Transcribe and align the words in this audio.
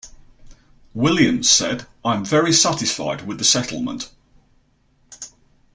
Williams 0.95 1.47
said, 1.47 1.85
I'm 2.03 2.25
very 2.25 2.51
satisfied 2.53 3.27
with 3.27 3.37
the 3.37 3.43
settlement. 3.43 4.09